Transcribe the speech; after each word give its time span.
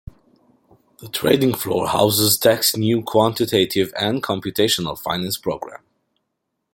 The 0.97 1.09
trading 1.09 1.53
floor 1.53 1.87
houses 1.87 2.35
Tech's 2.35 2.75
new 2.75 3.03
Quantitative 3.03 3.93
and 3.95 4.23
Computational 4.23 4.97
Finance 4.97 5.37
program. 5.37 5.83